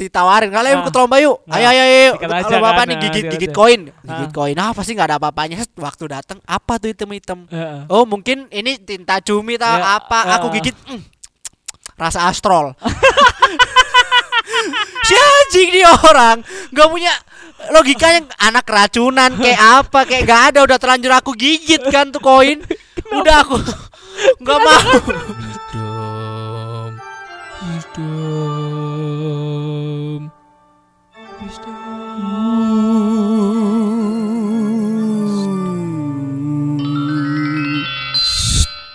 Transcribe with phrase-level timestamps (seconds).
[0.00, 0.82] ditawarin kalian Ah.
[0.88, 1.44] ikut lomba yuk.
[1.44, 2.10] Nah, Ayo ayo ayo.
[2.48, 3.80] lomba apa kan, nih nah, gigit gigit koin.
[3.92, 4.16] Ah.
[4.16, 4.56] Gigit koin.
[4.56, 5.60] Ah pasti nggak ada apa-apanya.
[5.76, 6.88] Waktu datang apa tuh.
[6.96, 7.80] Heeh.
[7.92, 10.40] Oh mungkin ini tinta cumi tau Ya, apa ah.
[10.40, 11.00] aku gigit mm,
[12.00, 12.72] rasa astrol
[15.08, 16.40] si anjing dia orang
[16.72, 17.12] nggak punya
[17.76, 22.64] logikanya anak racunan kayak apa kayak gak ada udah terlanjur aku gigit kan tuh koin
[23.12, 23.56] udah aku
[24.40, 24.88] nggak mau
[29.10, 30.30] Wisdom.
[31.42, 31.74] Wisdom.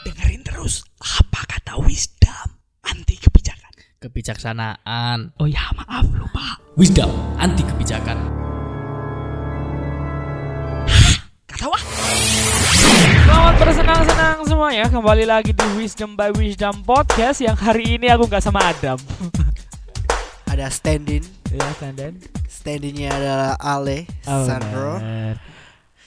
[0.08, 2.48] Dengerin terus apa kata wisdom
[2.88, 3.72] anti kebijakan.
[3.99, 5.36] Kebijaksanaan.
[5.36, 6.63] Oh ya maaf lupa.
[6.80, 8.16] Wisdom anti kebijakan.
[11.44, 11.84] Kata wah.
[13.25, 18.41] Selamat bersenang-senang semuanya Kembali lagi di Wisdom by Wisdom Podcast Yang hari ini aku nggak
[18.41, 18.95] sama Adam
[20.55, 21.23] ada stand-in.
[21.52, 22.16] Ya Tandan
[22.48, 24.97] stand-innya adalah Ale Oh, Sandro.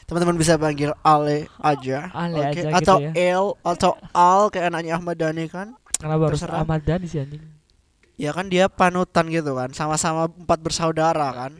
[0.09, 2.09] teman-teman bisa panggil Ale aja.
[2.17, 3.11] Ale Oke, aja gitu atau ya.
[3.13, 5.77] El atau Al kayak anaknya Ahmad Dhani kan.
[6.01, 6.41] Kenapa harus.
[6.49, 7.45] Ahmad Dhani sih anjing?
[8.17, 9.71] Ya kan dia panutan gitu kan.
[9.77, 11.53] Sama-sama empat bersaudara kan.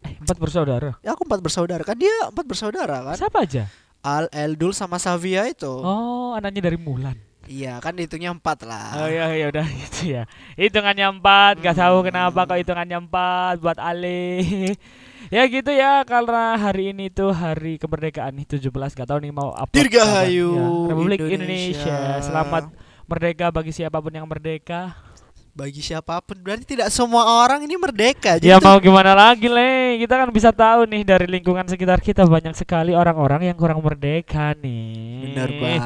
[0.00, 0.96] Eh empat bersaudara?
[1.04, 1.84] Ya aku empat bersaudara.
[1.84, 3.16] Kan dia empat bersaudara kan.
[3.20, 3.68] Siapa aja?
[4.00, 5.68] Al Eldul sama Savia itu.
[5.68, 10.22] Oh anaknya dari Mulan iya kan hitungnya empat lah Oh iya ya udah gitu ya.
[10.54, 14.38] Hitungannya empat, gak tahu kenapa kok hitungannya empat buat Ale.
[15.34, 19.50] ya gitu ya karena hari ini tuh hari kemerdekaan nih 17 gak tahu nih mau
[19.50, 20.50] upload Dirgahayu.
[20.54, 21.36] Ya, Republik Indonesia.
[21.36, 21.98] Indonesia.
[22.22, 22.64] Selamat
[23.10, 25.09] merdeka bagi siapa pun yang merdeka.
[25.50, 30.14] Bagi siapa pun berarti tidak semua orang ini merdeka Ya mau gimana lagi le Kita
[30.16, 35.26] kan bisa tahu nih dari lingkungan sekitar kita banyak sekali orang-orang yang kurang merdeka nih.
[35.26, 35.82] bener banget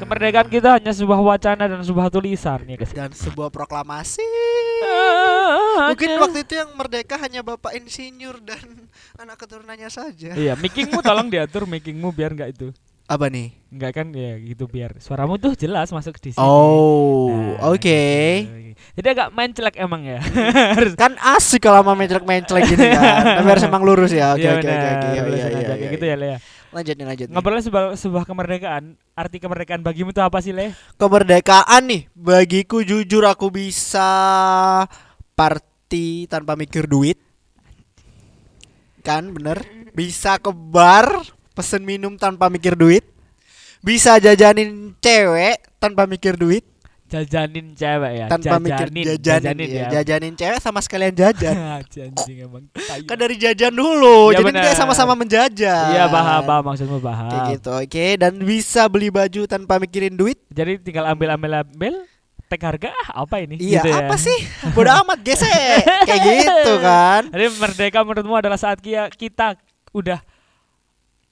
[0.00, 2.90] Kemerdekaan kita hanya sebuah wacana dan sebuah tulisan ya guys.
[2.90, 4.24] dan sebuah proklamasi
[4.84, 8.60] Ah, mungkin waktu itu yang merdeka hanya bapak insinyur dan
[9.16, 12.68] anak keturunannya saja Iya, mikingmu tolong diatur mikingmu biar nggak itu.
[13.04, 16.38] Apa nih Enggak kan ya gitu biar suaramu tuh jelas masuk di sini.
[16.38, 18.00] oh Nah, oke
[18.46, 18.52] gitu.
[18.94, 20.18] Jadi agak mencelek emang ya.
[21.00, 23.02] Kan asik kalau mau mencelek-mencelek gini kan
[23.38, 25.22] tapi harus emang lurus ya oke Iya, oke oke oke Iya,
[25.74, 26.38] iya, gitu ya Le ya.
[26.70, 27.34] lanjut nih lanjut nih.
[27.34, 28.84] Ngobrolnya sebuah, sebuah kemerdekaan.
[29.12, 30.74] Arti kemerdekaan bagimu tuh apa sih Le?
[30.94, 34.06] kemerdekaan nih bagiku jujur aku bisa
[35.32, 37.18] party tanpa mikir duit
[39.00, 39.60] kan bener
[39.92, 43.06] bisa ke bar pesen minum tanpa mikir duit
[43.80, 46.64] bisa jajanin cewek tanpa mikir duit
[47.04, 48.26] Jajanin cewek ya.
[48.26, 49.86] tanpa mikir jajanin, jajanin, ya.
[49.92, 52.64] jajanin cewek sama sekalian jajan Anjing emang.
[52.74, 53.06] tai.
[53.06, 57.28] kan dari jajan dulu Iya, jadi kita sama-sama menjajan Iya paham, paham maksudmu paham.
[57.30, 61.94] kayak gitu oke dan bisa beli baju tanpa mikirin duit Jadi tinggal ambil ambil ambil
[62.44, 63.60] tag harga ah, apa ini?
[63.62, 63.96] iya Gitu ya.
[64.00, 64.38] apa sih
[64.72, 68.80] bodo amat gesek kayak gitu kan Jadi merdeka menurutmu adalah saat
[69.12, 69.54] kita
[69.92, 70.18] udah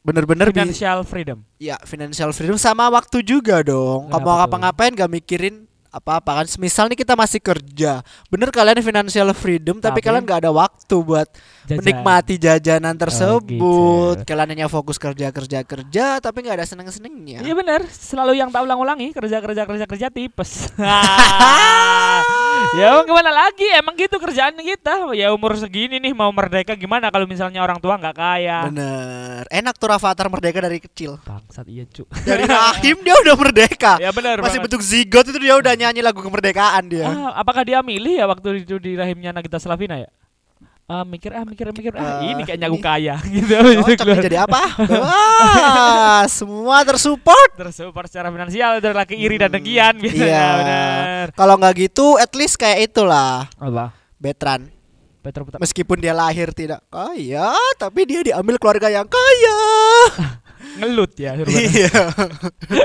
[0.02, 1.38] bener-bener bi- financial freedom.
[1.56, 4.34] ya financial freedom sama waktu juga dong kamu tuh?
[4.36, 5.56] ngapa-ngapain gak mikirin
[5.88, 10.40] apa-apa kan semisal nih kita masih kerja bener kalian financial freedom tapi, Tapi- kalian gak
[10.40, 11.28] ada waktu buat
[11.62, 11.78] Jajan.
[11.78, 13.44] menikmati jajanan tersebut
[14.16, 14.24] gitu.
[14.24, 18.48] kalian hanya fokus kerja kerja kerja tapi nggak ada seneng senengnya Iya benar, selalu yang
[18.48, 20.72] tak ulang-ulangi kerja kerja kerja kerja tipes.
[22.72, 23.66] ya mau gimana lagi?
[23.72, 25.12] Emang gitu kerjaan kita.
[25.12, 28.58] Ya umur segini nih mau merdeka gimana kalau misalnya orang tua nggak kaya?
[28.64, 32.06] bener enak tuh Rafathar merdeka dari kecil Bangsat iya cu.
[32.22, 34.38] dari rahim dia udah merdeka ya benar.
[34.38, 34.64] masih banget.
[34.68, 38.62] bentuk zigot itu dia udah nyanyi lagu kemerdekaan dia Ah, apakah dia milih ya waktu
[38.62, 40.08] itu di rahimnya Nagita Slavina ya?
[40.92, 44.12] Ah, mikir ah mikir mikir ah Ah, ini kayaknya aku kaya gitu Cocok keluar.
[44.12, 44.62] nih jadi apa?
[45.00, 47.50] Wah, semua tersupport.
[47.56, 50.36] tersupport secara finansial dari laki iri dan dengkian gitu Iya.
[50.36, 51.26] ya benar.
[51.32, 53.48] Kalau nggak gitu, at least kayak itulah.
[53.56, 53.96] Apa?
[54.16, 54.68] Betran.
[55.18, 55.56] Petro Petro.
[55.56, 59.58] Meskipun dia lahir tidak kaya, tapi dia diambil keluarga yang kaya.
[60.78, 61.56] Ngelut ya Ruben.
[61.58, 62.04] Iya.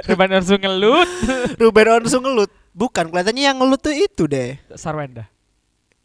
[0.06, 1.10] Ruben Onsu ngelut.
[1.56, 2.52] Ruben Onsu ngelut.
[2.72, 4.56] Bukan, kelihatannya yang ngelut tuh itu deh.
[4.74, 5.28] Sarwenda.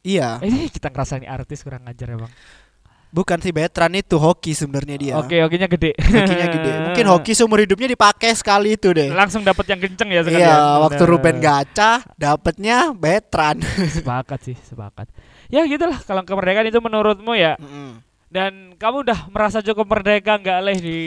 [0.03, 0.43] Iya.
[0.43, 2.31] Eh kita ngerasa ini artis kurang ngajar emang.
[3.13, 5.15] Bukan si Betran itu hoki sebenarnya dia.
[5.21, 5.93] Oke, hokinya gede.
[6.01, 6.71] Hokinya gede.
[6.89, 9.13] Mungkin hoki seumur hidupnya dipakai sekali itu deh.
[9.13, 10.49] langsung dapat yang kenceng ya sekalian.
[10.49, 11.13] Iya, waktu Bener.
[11.13, 13.61] Ruben gacha, dapetnya Betran.
[14.01, 15.13] Sepakat sih, sepakat.
[15.53, 17.61] Ya gitulah kalau kemerdekaan itu menurutmu ya.
[17.61, 18.01] Mm-mm.
[18.33, 20.99] Dan kamu udah merasa cukup merdeka nggak leh di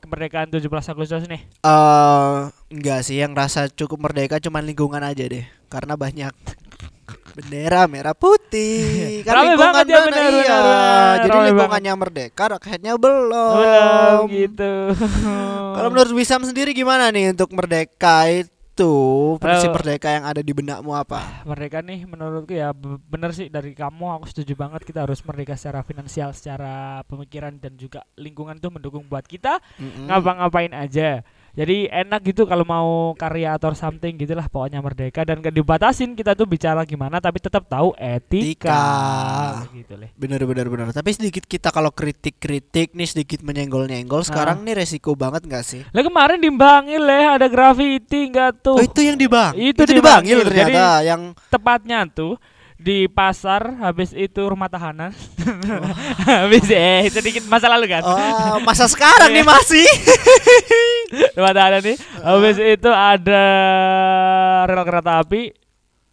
[0.00, 1.44] kemerdekaan 17 Agustus nih?
[1.60, 2.36] Eh,
[2.72, 6.32] enggak sih yang rasa cukup merdeka cuman lingkungan aja deh karena banyak
[7.34, 8.86] bendera merah putih
[9.26, 11.14] kan Rame lingkungan ya, benar, iya benar.
[11.18, 14.72] jadi Rame lingkungannya merdeka rakyatnya belum, Belum gitu.
[15.74, 18.50] kalau menurut Wisam sendiri gimana nih untuk merdeka itu
[19.38, 21.42] prinsip merdeka yang ada di benakmu apa?
[21.42, 25.54] Merdeka nih menurutku ya be- bener sih dari kamu aku setuju banget kita harus merdeka
[25.54, 30.06] secara finansial, secara pemikiran dan juga lingkungan tuh mendukung buat kita Mm-mm.
[30.06, 31.22] ngapa-ngapain aja.
[31.54, 36.34] Jadi enak gitu kalau mau karya atau something gitulah pokoknya merdeka dan gak dibatasin kita
[36.34, 38.42] tuh bicara gimana tapi tetap tahu etika.
[38.42, 38.82] Etika.
[39.70, 40.10] Gitu leh.
[40.18, 40.90] Bener bener bener.
[40.90, 44.26] Tapi sedikit kita kalau kritik-kritik nih sedikit menyenggol-nyenggol.
[44.26, 45.86] Sekarang nih resiko banget nggak sih?
[45.94, 48.74] Lah kemarin di Bangil leh ada graffiti enggak tuh?
[48.74, 49.54] Oh itu yang di bang.
[49.54, 50.50] Itu di di Bangil Bangil.
[50.50, 52.34] ternyata yang tepatnya tuh
[52.74, 55.14] di pasar habis itu rumah tahanan
[56.28, 59.86] habis eh sedikit masa lalu kan oh, masa sekarang nih masih.
[61.38, 63.44] rumah tahanan nih habis itu ada
[64.66, 65.54] rel kereta api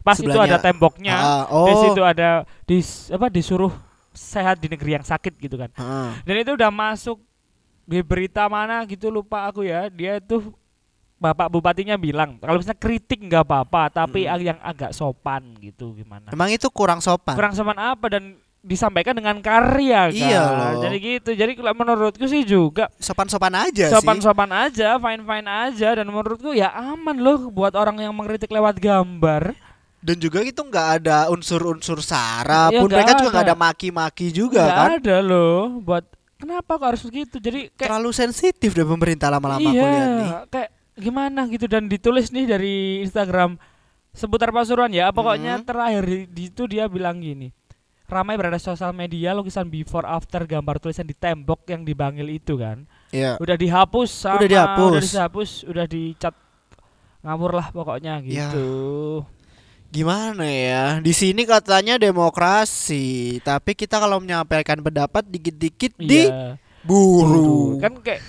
[0.06, 0.58] pas itu Sebelahnya.
[0.58, 1.18] ada temboknya
[1.50, 1.82] di oh.
[1.82, 2.30] situ ada
[2.66, 3.74] dis apa disuruh
[4.14, 6.10] sehat di negeri yang sakit gitu kan Heeh.
[6.26, 7.22] dan itu udah masuk
[7.90, 10.54] di berita mana gitu lupa aku ya dia tuh
[11.22, 14.42] bapak bupatinya bilang kalau misalnya kritik nggak apa-apa tapi Mm.
[14.44, 17.38] yang agak sopan gitu gimana Emang itu kurang sopan.
[17.38, 18.24] kurang sopan apa dan
[18.60, 20.14] disampaikan dengan karya kan.
[20.14, 20.82] Iya loh.
[20.82, 21.30] Jadi gitu.
[21.32, 23.92] Jadi kalau menurutku sih juga Sopan-sopan aja sih.
[23.92, 29.58] sopan-sopan aja, fine-fine aja dan menurutku ya aman loh buat orang yang mengkritik lewat gambar.
[29.98, 33.54] Dan juga itu nggak ada unsur-unsur sara Iya, pun mereka juga nggak ada.
[33.54, 34.90] ada maki-maki juga Nggak kan.
[34.96, 37.36] ada loh buat kenapa kok harus begitu.
[37.38, 40.32] Jadi kayak Terlalu sensitif deh pemerintah lama-lama iya, lihat nih.
[40.50, 40.70] kayak
[41.02, 43.58] gimana gitu dan ditulis nih dari Instagram
[44.12, 45.10] seputar Pasuruan ya.
[45.10, 45.66] Pokoknya Mhm.
[45.66, 47.50] terakhir di, di itu dia bilang gini.
[48.06, 52.86] Ramai berada sosial media lukisan before after gambar tulisan di tembok yang dibangil itu kan.
[53.10, 53.36] Iya.
[53.38, 54.88] udah dihapus sama Udah dihapus.
[54.88, 56.36] udah dihapus udah dicat
[57.22, 58.48] ngawur lah pokoknya Ya.
[58.48, 58.70] gitu
[59.88, 60.84] Gimana ya?
[60.98, 67.76] Di sini katanya demokrasi, tapi kita kalau menyampaikan pendapat dikit-dikit iya diburu.
[67.78, 68.24] kan kayak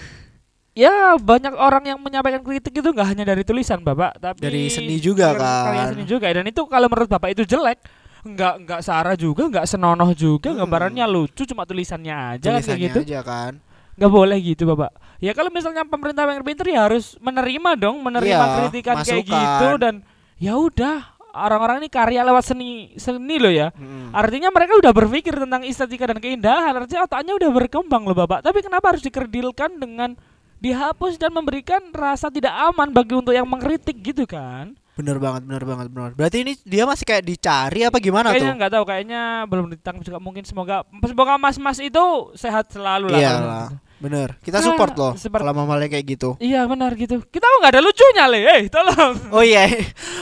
[0.73, 4.97] ya banyak orang yang menyampaikan kritik itu nggak hanya dari tulisan bapak tapi Dari seni
[4.99, 5.89] juga, dari karya kan.
[5.93, 7.77] seni juga dan itu kalau menurut bapak itu jelek
[8.23, 10.63] nggak nggak sara juga nggak senonoh juga Hmm.
[10.63, 13.53] gambarannya lucu cuma tulisannya aja kan kayak Tulisannya gitu aja kan.
[13.93, 18.33] nggak boleh gitu bapak ya kalau misalnya pemerintah yang pinter ya harus menerima dong menerima
[18.41, 19.29] Iya, kritikan kayak masukan.
[19.29, 19.95] gitu dan
[20.39, 20.97] ya udah
[21.35, 24.13] orang-orang ini karya lewat seni seni loh ya Mm.
[24.13, 28.61] artinya mereka udah berpikir tentang estetika dan keindahan artinya otaknya udah berkembang loh bapak tapi
[28.61, 30.17] kenapa harus dikerdilkan dengan
[30.63, 35.65] dihapus dan memberikan rasa tidak aman bagi untuk yang mengkritik gitu kan Bener banget, bener
[35.65, 36.13] banget, bener.
[36.13, 38.59] Berarti ini dia masih kayak dicari apa gimana kayaknya tuh?
[38.61, 42.05] nggak tahu kayaknya belum ditangkap juga mungkin semoga semoga mas-mas itu
[42.37, 43.77] sehat selalu lah Iya lah, gitu.
[43.99, 44.29] bener.
[44.39, 45.41] Kita support loh support.
[45.41, 46.37] kalau mamalnya kayak gitu.
[46.37, 47.25] Iya benar gitu.
[47.25, 49.15] Kita nggak ada lucunya le, eh tolong.
[49.33, 49.65] Oh iya,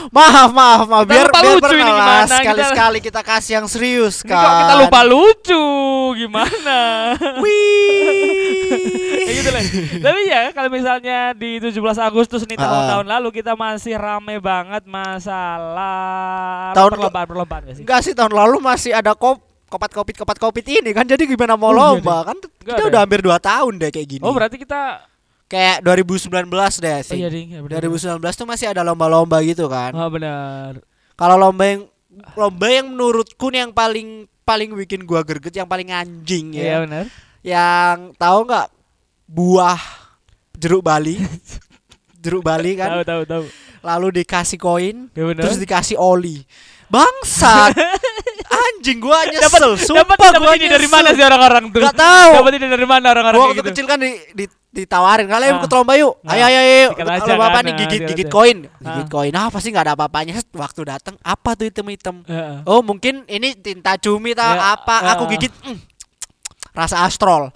[0.07, 1.03] maaf maaf maaf.
[1.03, 4.39] Kita Biar lupa biar lucu ini gimana, kita- sekali-sekali kita kasih yang serius Ini kan.
[4.39, 5.63] kok kita lupa lucu
[6.15, 6.79] gimana?
[7.43, 8.50] Wih.
[9.21, 9.63] Ya gitu lah.
[10.01, 12.63] Tapi ya kalau misalnya di 17 Agustus nih Ah.
[12.63, 17.83] tahun-tahun lalu kita masih rame banget masalah Tahun- perlombaan perlombaan gak sih?
[17.83, 21.55] Enggak sih tahun lalu masih ada kop kopat kopit kopat kopit ini kan jadi gimana
[21.55, 23.03] mau Oh, iya lomba kan Nggak kita ada udah ya?
[23.03, 24.21] hampir 2 tahun deh kayak gini.
[24.21, 24.81] Oh berarti kita
[25.47, 26.27] kayak 2019
[26.77, 27.17] deh oh, sih.
[27.17, 27.79] iya ding, ya benar.
[27.81, 29.91] 2019 tuh masih ada lomba-lomba gitu kan.
[29.91, 30.83] Oh benar.
[31.13, 31.81] Kalau lomba yang
[32.33, 34.07] lomba yang menurutku nih yang paling
[34.41, 36.77] paling bikin gua greget yang paling anjing Iya ya.
[36.83, 37.05] benar.
[37.41, 38.67] Yang tahu nggak
[39.25, 39.79] buah
[40.53, 41.17] jeruk Bali?
[42.21, 43.43] jeruk Bali kan Tahu tahu tahu.
[43.81, 46.45] lalu dikasih koin Ya terus dikasih oli.
[46.85, 47.71] Bangsat.
[48.51, 49.47] Anjing gua nyesel.
[49.47, 51.79] Dapat Sumpah dapat gua ini dari mana sih orang-orang tuh?
[51.79, 52.31] Gak tahu.
[52.35, 53.69] Dapat ini dari mana orang-orang Gua waktu gitu?
[53.71, 55.59] kecil kan di, di- ditawarin kalian Ah.
[55.59, 56.19] ikut lomba yuk.
[56.19, 56.89] Nah, Ayo ayo ayo.
[56.91, 58.57] Kalau bapak kan, nih nah, gigit sikat gigit koin.
[58.67, 58.83] Ah.
[58.91, 59.31] Gigit koin.
[59.31, 60.33] Ah pasti nggak ada apa-apanya.
[60.51, 62.15] Waktu datang apa tuh item-item?
[62.27, 62.55] Heeh.
[62.67, 65.15] Oh mungkin ini tinta cumi tau Ya, apa?
[65.15, 65.29] Aku ah.
[65.31, 65.51] gigit.
[65.63, 65.79] mm,
[66.71, 67.51] rasa astrol.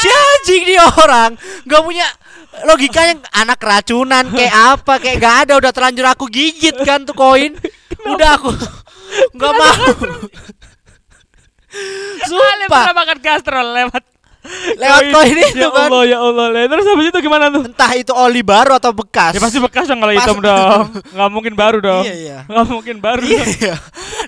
[0.00, 1.36] si anjing nih orang.
[1.64, 2.06] Nggak punya
[2.66, 7.54] logikanya anak racunan kayak apa kayak gak ada udah terlanjur aku gigit kan tuh koin.
[8.08, 8.50] Udah aku
[9.36, 9.92] nggak mau.
[12.28, 12.84] sumpah.
[12.96, 14.04] Makan kastrol lewat
[14.80, 16.46] lewat koin itu ya kan Allah ya Allah.
[16.64, 17.62] Terus habis itu gimana tuh?
[17.66, 20.84] entah itu oli baru atau bekas Ya pasti bekas dong kalau hitam dong.
[21.14, 22.04] Nggak mungkin baru dong.
[22.06, 23.22] iya iya Nggak mungkin baru.
[23.22, 23.74] Iya, iya.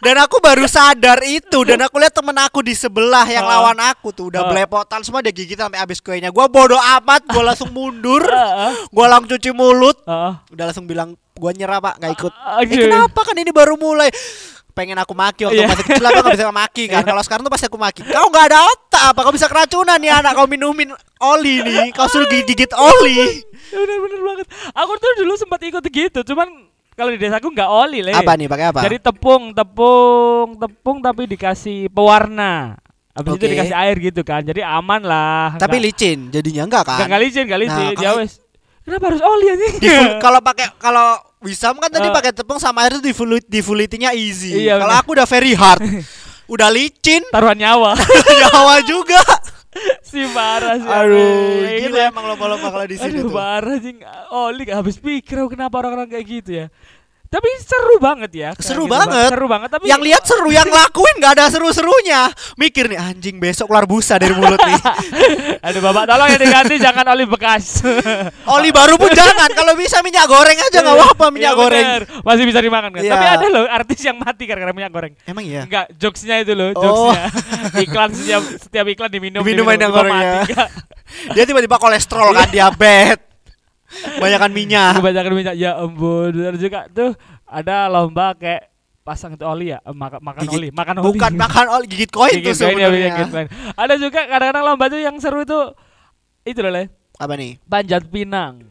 [0.01, 3.61] Dan aku baru sadar itu dan aku lihat temen aku di sebelah yang Ah.
[3.61, 4.49] lawan aku tuh udah Ah.
[4.49, 6.29] belepotan semua dia gigit sampai habis kuenya.
[6.29, 8.21] Gua bodoh amat, gua langsung mundur.
[8.21, 8.73] Heeh.
[8.89, 10.33] Gua langsung cuci mulut, Heeh.
[10.51, 12.33] udah langsung bilang gua nyerah Pak, nggak ikut.
[12.35, 12.85] Ah, Eh, gitu.
[12.87, 14.09] kenapa kan ini baru mulai?
[14.81, 15.69] Pengen aku maki waktu Iya.
[15.69, 17.03] masih kecil aku gak bisa maki kan.
[17.03, 18.01] Kalau sekarang tuh pasti aku maki.
[18.03, 19.21] Kau nggak ada otak apa?
[19.21, 20.33] Kau bisa keracunan nih anak.
[20.33, 20.89] Kau minumin
[21.21, 21.93] oli nih.
[21.93, 23.45] Kau suruh gigit oli.
[23.69, 24.47] Ya bener-bener banget.
[24.73, 26.49] Aku tuh dulu sempat ikut gitu, cuman
[26.91, 28.13] kalau di desaku nggak oli le.
[28.13, 28.47] Apa nih?
[28.47, 28.81] Pakai apa?
[28.83, 32.81] Jadi tepung, tepung, tepung tapi dikasih pewarna.
[33.11, 33.53] Habis itu Oke.
[33.53, 34.41] dikasih air gitu kan.
[34.41, 35.55] Jadi aman lah.
[35.55, 36.97] Tapi Nggak- licin jadinya enggak kan?
[36.97, 37.87] nggak nggak licin, nggak licin.
[37.91, 38.33] Nah, ya wes.
[38.81, 39.47] Kenapa harus oli?
[39.77, 41.09] Di- kalau pakai kalau
[41.41, 42.13] Wisam kan tadi Eh.
[42.13, 44.61] pakai tepung sama air itu difulit diffulitinya easy.
[44.61, 45.81] Iya, kalau aku udah very hard.
[46.53, 47.97] udah licin, Taruhan nyawa.
[48.45, 49.21] nyawa juga.
[50.05, 50.85] si parah sih.
[50.85, 51.81] Aduh, anjing.
[51.87, 53.33] gila emang lomba-lomba kalau di sini Aduh tuh.
[53.33, 53.95] parah sih
[54.29, 56.67] Oli gak habis pikir kenapa orang-orang kayak gitu ya
[57.31, 59.07] Tapi seru banget ya Seru gitu, Bang.
[59.07, 59.31] banget.
[59.31, 62.27] Seru banget tapi yang lihat seru, yang lakuin nggak ada seru-serunya.
[62.59, 64.75] Mikir nih anjing besok keluar busa dari mulut nih.
[65.71, 67.87] Aduh bapak tolong ya diganti jangan oli bekas
[68.59, 69.47] Oli baru pun jangan.
[69.49, 71.87] Kalau bisa minyak goreng aja nggak apa-apa minyak Iya, goreng.
[71.87, 72.03] bener.
[72.21, 73.13] Masih bisa dimakan kan Iya.
[73.15, 75.63] Tapi ada loh artis yang mati gara-gara minyak goreng Emang iya.
[75.63, 76.83] Enggak, jokesnya itu loh, Oh.
[76.83, 77.25] jokesnya
[77.87, 80.19] iklan setiap setiap iklan diminum, Diminum minyak tiba goreng ya.
[80.19, 80.69] mati, enggak.
[81.31, 83.30] Dia tiba-tiba kolesterol kan diabetes.
[84.17, 84.93] Banyakan minyak.
[84.97, 86.31] Kebanyakan minyak ya ampun.
[86.31, 87.11] Benar juga tuh
[87.43, 88.71] ada lomba kayak
[89.01, 91.07] pasang itu oli ya, Eh, makan makan Gigit- oli, makan oli.
[91.09, 93.09] Bukan makan oli gigit koin tuh Gigit koin ya, sebenarnya.
[93.13, 93.49] gigit koin.
[93.75, 95.59] Ada juga kadang-kadang lomba tuh yang seru itu
[96.43, 96.85] itu loh, Le.
[97.17, 97.59] Apa nih?
[97.63, 98.65] Panjat pinang.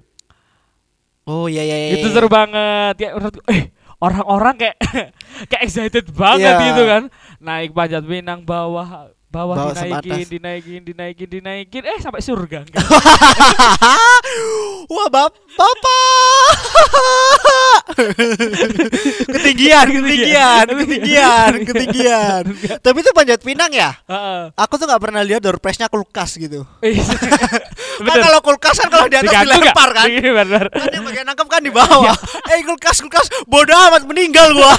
[1.23, 1.93] Oh iya iya iya.
[1.95, 2.95] Itu seru banget.
[2.97, 4.77] Ya menurutku eh orang-orang kayak
[5.51, 6.65] kayak excited banget Iya.
[6.65, 7.03] gitu kan.
[7.37, 12.65] Naik panjat pinang bawah bawah, Bawah dinaikin, dinaikin, dinaikin, dinaikin, eh sampai surga.
[12.65, 12.81] enggak.
[14.89, 16.49] Wah, bap bapak.
[19.29, 22.43] ketinggian, ketinggian, ketinggian, ketinggian.
[22.81, 23.93] Tapi itu panjat pinang ya?
[24.57, 26.65] Aku tuh nggak pernah lihat door prize-nya kulkas gitu.
[28.01, 30.07] Kan kalau kulkas kan kalau di atas Digantung dilempar kan.
[30.07, 30.65] Iya, bener.
[30.69, 32.15] Kan yang bagian nangkep kan di bawah.
[32.47, 34.73] eh kulkas kulkas bodoh amat meninggal gua.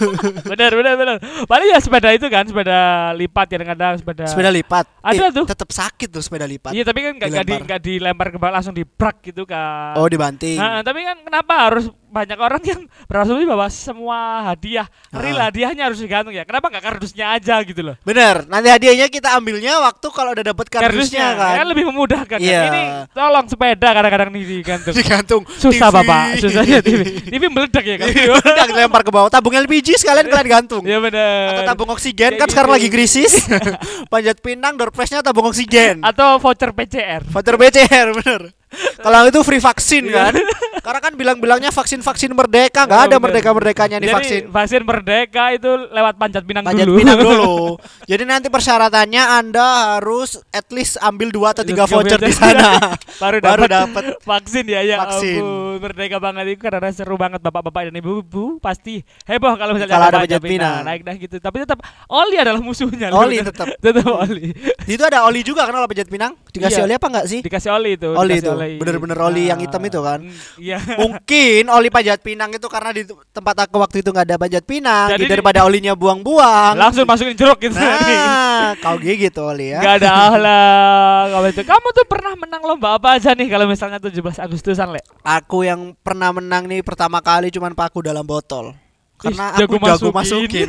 [0.50, 2.78] bener bener bener paling ya sepeda itu kan sepeda
[3.12, 4.84] lipat ya kadang sepeda sepeda lipat.
[5.00, 5.44] Ada Eh, tuh.
[5.46, 6.70] Tetap sakit tuh sepeda lipat.
[6.70, 7.30] iya tapi kan nggak
[7.78, 8.28] di, Dilempar.
[8.28, 10.56] ke langsung dibrak gitu kan Oh, dibanting.
[10.56, 15.52] Nah, tapi kan kenapa harus banyak orang yang berasumsi bahwa semua hadiah real Ah.
[15.52, 18.48] hadiahnya harus digantung ya kenapa nggak kardusnya aja gitu loh Bener.
[18.48, 21.54] Nanti hadiahnya kita ambilnya waktu kalau udah dapet kardusnya kan.
[21.60, 22.56] kan lebih memudahkan Iya.
[22.56, 22.82] kan ini
[23.12, 25.42] tolong sepeda kadang-kadang nih digantung Digantung.
[25.54, 25.96] susah TV.
[26.00, 27.00] bapak susah ya TV
[27.32, 29.28] TV meledak ya kan Udah dilempar ke bawah.
[29.28, 30.82] Tabung LPG sekalian kalian gantung.
[30.82, 32.76] ya bener Atau tabung oksigen Kayak kan sekarang gitu.
[32.80, 33.32] lagi krisis.
[34.12, 36.00] Panjat pinang door tabung oksigen.
[36.00, 38.42] atau voucher PCR Voucher BCR bener.
[38.98, 40.28] Kalau itu free vaksin Iya.
[40.28, 40.34] kan.
[40.76, 43.22] Karena kan bilang-bilangnya vaksin-vaksin merdeka, nggak ada Oh, bener.
[43.32, 44.42] merdeka-merdekanya nih Jadi, vaksin.
[44.48, 46.96] vaksin merdeka itu lewat panjat pinang Panjat dulu.
[46.96, 47.54] pinang dulu.
[48.10, 52.78] Jadi nanti persyaratannya Anda harus at least ambil dua atau tiga Tiga voucher di sana.
[53.22, 55.40] baru Baru dapat vaksin ya ya Vaksin.
[55.40, 55.46] ampun
[55.78, 60.18] merdeka banget itu karena seru banget bapak-bapak dan ibu-ibu pasti heboh kalau misalnya Kalau ada
[60.18, 60.82] panjat panjat pinang.
[60.82, 63.66] naik dah gitu tapi tetap oli adalah musuhnya Oli tetap.
[63.76, 66.32] tetap oli Di itu ada oli juga kalau panjat pinang?
[66.48, 66.86] Dikasih Iya.
[66.86, 67.40] oli apa enggak sih?
[67.40, 68.78] dikasih oli itu Oli dikasih itu.
[68.78, 70.20] Bener-bener oli yang hitam itu kan?
[70.20, 74.36] mm, iya Mungkin oli panjat pinang itu karena di tempat aku waktu itu nggak ada
[74.36, 76.74] panjat pinang, Jadi jadi daripada olinya buang-buang.
[76.74, 79.78] langsung masukin jeruk gitu Nah, kau gigit tuh oli ya.
[79.78, 83.98] Gak ada ahlak kamu itu kamu tuh pernah menang lomba apa aja nih kalau misalnya
[83.98, 88.72] 17 Agustusan le Aku yang pernah menang nih pertama kali cuman paku dalam botol.
[89.16, 90.68] Karena Ih, aku jago masukin.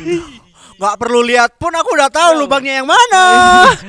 [0.78, 3.24] Nggak perlu lihat pun aku udah tahu lubangnya yang mana.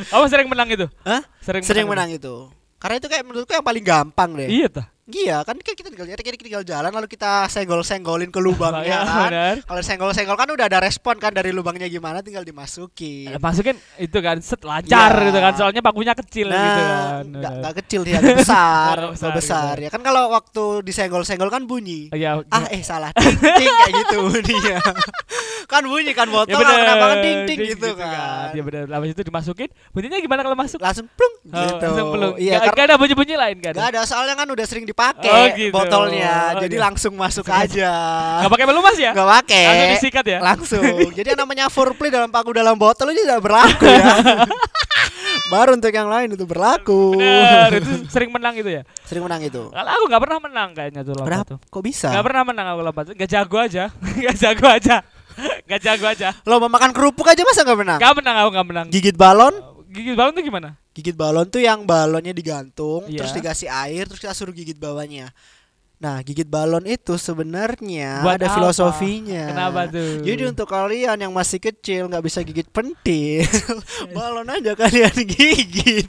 [0.10, 1.22] kamu sering menang itu Hah?
[1.39, 2.50] sering, Sering menang itu.
[2.80, 4.48] Karena itu kayak menurutku yang paling gampang deh.
[4.48, 8.46] iya tuh Iya kan kayak kita tinggal kita tinggal jalan lalu kita senggol-senggolin ke Iya,
[8.46, 9.26] lubangnya kan.
[9.26, 9.56] benar.
[9.66, 13.34] Kalau senggol-senggol kan udah ada respon kan dari lubangnya gimana tinggal dimasukin.
[13.34, 15.26] Eh, masukin itu kan set lancar Iya.
[15.26, 19.12] gitu kan soalnya pakunya kecil Nah, gitu kan nggak nggak kecil sih, agak besar, Agak
[19.12, 19.76] besar agak besar.
[19.82, 22.14] Ya kan kalau waktu disenggol-senggol kan bunyi.
[22.14, 24.78] Iya, Ah eh salah, ting ting kayak gitu bunyinya.
[25.66, 26.78] kan bunyi kan botol ya bener.
[26.80, 28.54] kenapa kan ting Ding gitu, kan.
[28.54, 28.86] Ya benar.
[28.88, 30.80] Habis itu dimasukin, bunyinya gimana kalau masuk?
[30.80, 31.82] Langsung plung Oh, gitu.
[31.82, 32.34] langsung pelung.
[32.38, 33.74] Iya, Gak, gak ada bunyi-bunyi lain kan?
[33.74, 35.74] nggak ada soalnya kan udah sering dipakai Oh, gitu.
[35.74, 36.54] botolnya.
[36.54, 36.84] Oh, jadi iya.
[36.86, 37.92] langsung masuk aja.
[38.46, 39.12] Gak pakai pelumas ya?
[39.12, 39.63] Nggak pakai.
[39.66, 40.39] Langsung disikat ya?
[40.39, 40.84] Langsung.
[41.10, 44.06] Jadi yang namanya foreplay dalam paku dalam botol itu tidak berlaku ya.
[45.54, 47.18] Baru untuk yang lain itu berlaku.
[47.18, 48.82] Bener, itu sering menang itu ya.
[49.01, 49.74] Sering menang itu.
[49.74, 51.50] Kalau aku gak pernah menang kayaknya tuh lomba Kenapa?
[51.50, 51.58] tuh.
[51.66, 52.08] Kok bisa?
[52.13, 53.13] Gak pernah menang aku lomba tuh.
[53.18, 53.89] Gak jago aja.
[54.30, 54.96] gak jago aja.
[55.65, 56.29] Gak jago aja.
[56.43, 58.00] Lomba makan kerupuk aja masa nggak menang?
[58.00, 58.88] Gak menang aku gak menang.
[58.89, 59.53] Gigit balon?
[59.89, 60.69] Gigit balon tuh gimana?
[60.91, 63.24] Gigit balon tuh yang balonnya digantung, Iya.
[63.24, 65.34] terus dikasih air, terus kita suruh gigit bawahnya.
[66.00, 68.55] Nah, gigit balon itu sebenarnya Buat ada apa?
[68.55, 69.51] filosofinya.
[69.51, 70.24] Kenapa tuh?
[70.24, 73.43] Jadi untuk kalian yang masih kecil nggak bisa gigit pentil,
[74.15, 76.08] balon aja kalian gigit.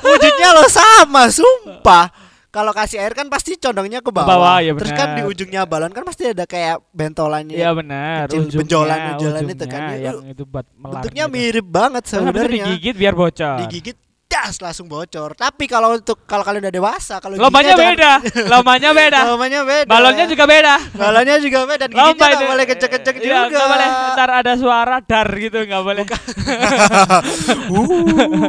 [0.00, 2.08] Wujudnya lo sama, sumpah.
[2.48, 4.24] Kalau kasih air kan pasti condongnya ke bawah.
[4.24, 7.60] bawah, ya Terus kan di ujungnya balon kan pasti ada kayak bentolannya.
[7.60, 8.32] Iya benar.
[8.32, 9.80] Kecil, ujungnya, benjolan-benjolan itu kan.
[9.84, 10.92] ujungnya Itu Yang itu buat melar.
[10.96, 11.36] Bentuknya gitu.
[11.36, 12.64] mirip banget sebenarnya.
[12.72, 13.56] digigit biar bocor.
[13.68, 15.32] digigit das langsung bocor.
[15.32, 18.12] Tapi kalau untuk kalau kalian udah dewasa, kalau Lombanya beda.
[18.52, 19.20] Lombanya beda.
[19.26, 19.88] Lombanya beda.
[19.88, 20.74] Balonnya juga beda.
[20.92, 21.84] balonnya juga beda.
[21.84, 22.44] Dan Lomba itu.
[22.44, 23.40] boleh kecek-kecek Iya, juga.
[23.50, 23.88] nggak boleh.
[24.12, 26.04] Ntar ada suara dar gitu nggak boleh.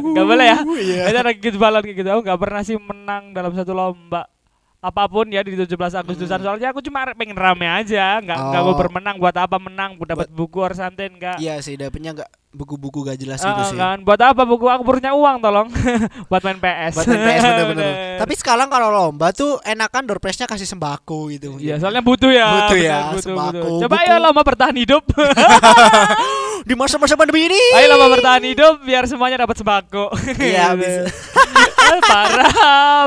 [0.09, 0.57] Nggak boleh ya.
[0.61, 1.03] Iya.
[1.09, 2.09] Itu ada gigit balon gitu.
[2.09, 4.27] Aku nggak pernah sih menang dalam satu lomba.
[4.79, 8.71] apa pun ya di 17 Agustusan soalnya aku cuma pengen rame aja nggak nggak Oh.
[8.71, 13.05] gue bermenang buat apa menang buat dapat buku orsanten nggak Iya sih, dapetnya nggak buku-buku
[13.05, 13.77] gak jelas Ah, gitu sih.
[13.77, 15.69] kan buat apa buku aku punya uang tolong
[16.33, 17.93] buat main PS Buat main PS bener-bener.
[17.93, 18.17] Bener.
[18.19, 21.61] Tapi sekarang kalau lomba tuh enakan door prize-nya kasih sembako gitu.
[21.61, 22.47] Iya, soalnya butuh ya.
[22.49, 23.79] Butuh ya, butuh, sembako, butuh.
[23.85, 25.03] Coba ayo lomba bertahan hidup.
[26.67, 27.61] Di masa-masa pandemi ini.
[27.77, 30.11] ayo lomba bertahan hidup biar semuanya dapat sembako.
[30.35, 31.01] Iya, bisa.
[31.79, 32.51] Ah, parah,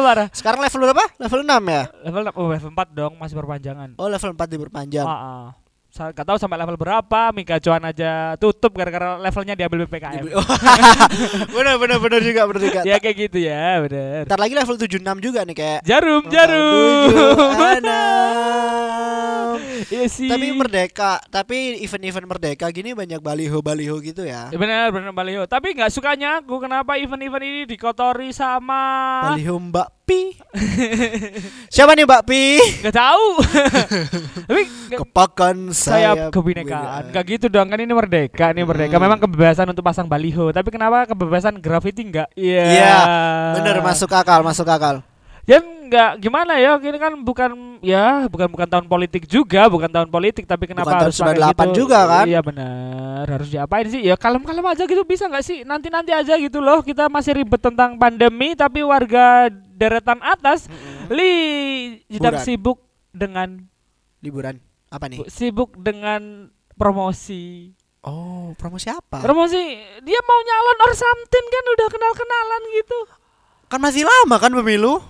[0.01, 0.27] parah.
[0.33, 1.05] Sekarang level berapa?
[1.19, 1.83] Level 6 ya?
[2.07, 3.89] Level oh, level 4 dong, masih perpanjangan.
[3.99, 5.07] Oh, level 4 diperpanjang.
[5.07, 5.62] Sa-
[5.93, 10.25] Gak tahu sampai level berapa Mika Cuan aja tutup gara-gara levelnya diambil BPKM.
[11.53, 12.81] Bener bener bener juga bener juga.
[12.81, 14.25] ya kayak gitu ya, bener.
[14.25, 17.09] Ntar lagi level 76 juga nih kayak Jarum, jarum.
[19.93, 20.31] Iya sih.
[20.31, 24.49] Tapi merdeka, tapi event-event merdeka gini banyak baliho-baliho gitu ya.
[24.49, 25.45] Ya benar benar Baliho.
[25.45, 28.81] Tapi nggak sukanya aku kenapa event-event ini dikotori sama
[29.29, 30.21] Baliho Mbak Pi.
[31.75, 32.45] Siapa nih Mbak Pi?
[32.81, 33.27] nggak tahu.
[34.49, 37.03] Tapi Kepakan sayap sayap kebinekaan.
[37.11, 38.97] Gak gitu dong kan ini merdeka nih merdeka.
[38.97, 40.55] Memang kebebasan untuk pasang baliho.
[40.55, 42.31] Tapi kenapa kebebasan graffiti enggak?
[42.39, 42.65] Iya.
[42.65, 42.97] Iya,
[43.59, 45.03] Bener masuk akal, masuk akal.
[45.43, 46.79] Ya enggak gimana ya?
[46.79, 50.47] Ini kan bukan ya bukan bukan tahun politik juga, bukan tahun politik.
[50.47, 51.79] Tapi kenapa Bukan harus tahun pakai 98 gitu?
[51.83, 52.25] juga kan?
[52.31, 53.25] Iya benar.
[53.27, 54.01] Harus diapain sih?
[54.07, 55.67] Ya kalem-kalem aja gitu bisa nggak sih?
[55.67, 56.79] Nanti-nanti aja gitu loh.
[56.87, 60.71] Kita masih ribet tentang pandemi, tapi warga deretan atas
[61.11, 62.79] li sedang sibuk
[63.11, 63.67] dengan
[64.23, 64.63] Liburan.
[64.93, 65.25] Apa nih?
[65.25, 67.73] Bu- sibuk dengan promosi.
[68.05, 69.23] Oh, promosi apa?
[69.23, 69.63] Promosi
[70.03, 72.99] dia mau nyalon or something kan udah kenal-kenalan gitu.
[73.71, 75.01] Kan masih lama kan pemilu?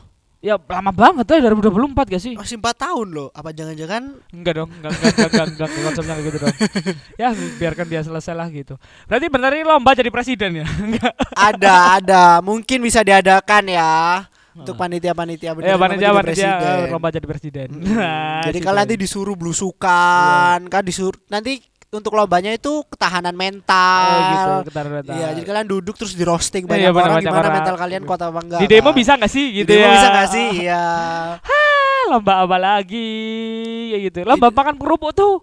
[0.42, 2.34] Ya lama banget tuh 2024 gak sih?
[2.34, 3.28] Masih 4 tahun loh.
[3.30, 6.56] Apa jangan-jangan Enggak dong, enggak enggak enggak enggak, enggak, enggak konsepnya gitu dong.
[7.22, 7.28] ya
[7.62, 8.74] biarkan dia selesai lah gitu.
[9.06, 10.66] Berarti benar ini lomba jadi presiden ya?
[10.66, 11.14] Enggak.
[11.30, 13.90] ada ada mungkin bisa diadakan ya
[14.54, 16.76] untuk panitia-panitia bener Ya panitia panitia presiden.
[16.78, 17.68] eh, lomba jadi presiden.
[17.72, 17.94] Mm-mm.
[17.94, 18.64] Nah, jadi situ.
[18.64, 25.12] kalau nanti disuruh blusukan kan disuruh nanti untuk lombanya itu ketahanan mental Oh, gitu, ketar-ketar.
[25.12, 27.54] Iya, jadi kalian duduk terus di roasting Iya, banyak iya, orang gimana orang.
[27.54, 28.60] mental kalian kuat apa enggak.
[28.60, 28.96] di demo kan?
[28.96, 29.92] bisa nggak sih Di gitu demo ya?
[29.92, 30.46] bisa nggak sih?
[30.62, 30.84] Iya.
[32.02, 33.08] Ah, lomba apa lagi?
[33.88, 34.20] Ya gitu.
[34.22, 35.38] Lomba makan kerupuk tuh.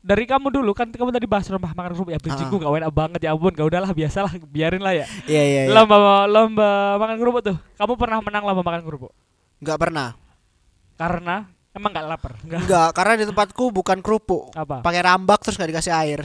[0.00, 2.48] Dari kamu dulu kan kamu tadi bahas lomba makan kerupuk ya Ah.
[2.48, 5.04] gak enak banget ya ampun gak udahlah biasalah biarin lah ya.
[5.28, 5.72] Iya, iya, iya.
[5.76, 7.56] Lomba lomba makan kerupuk tuh.
[7.76, 9.12] Kamu pernah menang lomba makan kerupuk?
[9.60, 10.08] Enggak pernah.
[10.96, 11.44] Karena
[11.76, 12.32] emang gak lapar.
[12.40, 12.60] Enggak.
[12.64, 14.56] Enggak, karena di tempatku bukan kerupuk.
[14.56, 14.80] Apa?
[14.80, 16.20] Pakai rambak terus nggak dikasih air.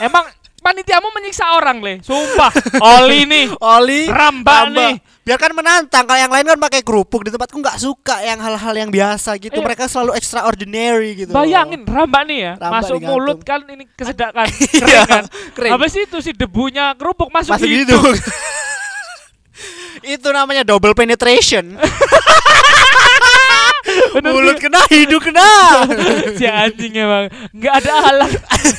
[0.00, 0.24] Emang
[0.62, 1.94] panitiamu menyiksa orang le.
[2.00, 2.54] Sumpah.
[2.78, 3.46] Oli nih.
[3.76, 4.94] Oli Rambak nih.
[5.22, 6.02] Biarkan menantang.
[6.02, 7.26] Kalau yang lain kan pakai kerupuk.
[7.26, 9.58] Di tempatku nggak suka yang hal-hal yang biasa gitu.
[9.58, 9.66] Iya.
[9.66, 11.30] Mereka selalu extraordinary gitu.
[11.30, 12.52] Bayangin rambak nih ya.
[12.56, 13.18] Rambak masuk digantung.
[13.18, 14.46] mulut kan ini kesedakan.
[14.72, 15.24] Iya, Kering kan.
[15.52, 15.72] kering.
[15.74, 17.98] Habis itu si debunya kerupuk masuk, Masuk hidung.
[18.02, 18.22] gitu.
[20.02, 21.78] Itu namanya double penetration.
[24.12, 25.48] Bener Mulut kena, hidung kena.
[26.38, 28.32] si anjing emang nggak ada alat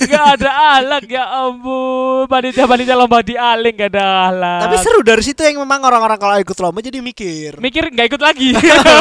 [0.04, 5.02] nggak ada alat ya ampun panitia panitia lomba di aling nggak ada alat Tapi seru
[5.02, 7.58] dari situ yang memang orang-orang kalau ikut lomba jadi mikir.
[7.58, 8.52] mikir nggak ikut lagi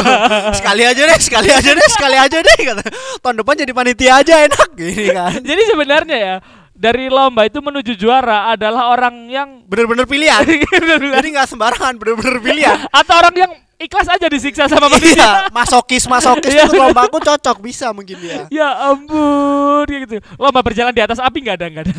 [0.59, 2.57] sekali aja deh, sekali aja deh, sekali aja deh.
[2.63, 2.83] Kata.
[3.19, 5.39] Tahun depan jadi panitia aja enak gini kan.
[5.43, 6.35] jadi sebenarnya ya
[6.73, 10.41] dari lomba itu menuju juara adalah orang yang Bener-bener pilihan.
[10.43, 12.77] jadi nggak sembarangan, bener-bener pilihan.
[12.99, 17.57] atau orang yang ikhlas aja disiksa sama panitia Iya, masokis masokis ikut lomba aku cocok
[17.59, 18.47] bisa mungkin dia.
[18.61, 21.95] ya ampun kayak gitu lomba berjalan di atas api nggak ada nggak ada.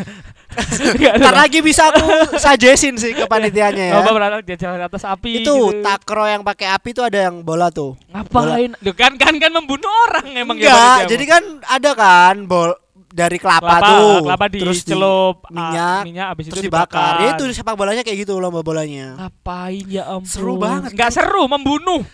[1.19, 3.95] Ntar lagi bisa aku suggestin sih ke panitianya ya.
[3.99, 5.83] lomba berjalan di atas api Itu gitu.
[5.83, 7.99] takro yang pakai api tuh ada yang bola tuh.
[8.09, 11.11] ngapain Loh, kan kan kan membunuh orang emang ya Enggak, panitiamu.
[11.11, 12.71] jadi kan ada kan bol
[13.15, 14.19] dari kelapa, kelapa tuh.
[14.27, 17.15] kelapa terus di- dicelup ah, minyak, minyak abis terus itu dibakar.
[17.23, 19.15] dibakar itu sepak bolanya kayak gitu lomba bolanya.
[19.17, 21.17] Ngapain ya ampun Seru banget, Nggak kan?
[21.17, 22.03] seru membunuh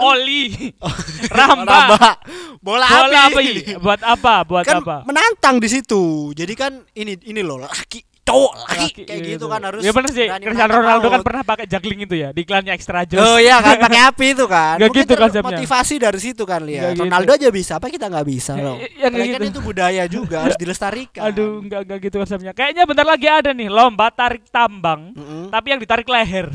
[0.00, 0.74] Oli
[1.38, 2.10] Ramba Ramba.
[2.58, 3.36] Bola, Bola api.
[3.36, 3.46] api
[3.78, 6.32] Buat apa Buat Kan apa menantang di situ.
[6.32, 9.46] Jadi kan ini ini loh laki cowok laki, Laki kayak gitu gitu.
[9.46, 12.72] kan harus Ya bener sih Cristiano Ronaldo kan pernah pakai juggling itu ya Di iklannya
[12.72, 14.76] Extra Joss Oh iya kan pakai api itu kan.
[14.76, 15.48] Nggak Mungkin gitu ter- konsepnya.
[15.50, 16.90] Motivasi dari situ kan Nggak lihat.
[16.92, 17.02] gitu.
[17.02, 18.76] Ronaldo aja bisa, apa kita nggak bisa Ya, loh.
[18.76, 19.50] ya, ya, nggak kan gitu.
[19.50, 21.22] itu budaya juga harus dilestarikan.
[21.24, 25.48] Aduh enggak, enggak gitu konsepnya Kayaknya bentar lagi ada nih Lomba tarik tambang Mm-mm.
[25.48, 26.46] Tapi yang ditarik leher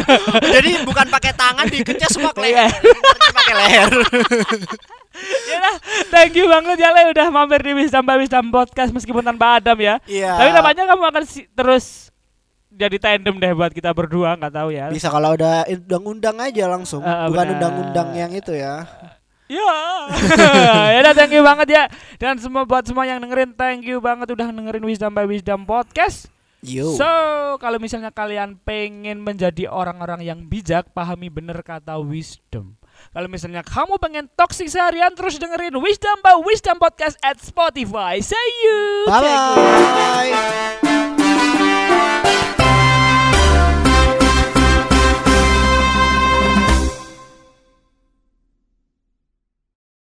[0.54, 2.68] Jadi bukan pakai tangan dikecas semua ke Iya.
[2.68, 2.72] leher.
[3.30, 3.92] Pakai leher.
[5.14, 5.76] Ya udah,
[6.10, 9.78] thank you banget ya Le udah mampir di Wisdom by Wisdom Podcast meskipun tanpa Adam
[9.78, 10.02] ya.
[10.04, 10.34] Iya.
[10.34, 12.10] Tapi namanya kamu akan si- terus
[12.68, 14.90] jadi tandem deh buat kita berdua nggak tahu ya.
[14.90, 18.82] Bisa kalau udah undang-undang aja langsung, Ah, bukan undang-undang yang itu ya.
[19.46, 19.76] Ya.
[20.92, 21.84] ya udah thank you banget ya.
[22.18, 26.26] Dan semua buat semua yang dengerin thank you banget udah dengerin Wisdom by Wisdom Podcast.
[26.64, 26.96] Yo.
[26.96, 27.04] So,
[27.60, 32.72] kalau misalnya kalian pengen menjadi orang-orang yang bijak, pahami bener kata wisdom.
[33.12, 38.22] Kalau misalnya kamu pengen toxic seharian terus dengerin Wisdom by Wisdom Podcast at Spotify.
[38.22, 39.10] See you.
[39.10, 39.20] Bye.
[39.20, 40.64] -bye.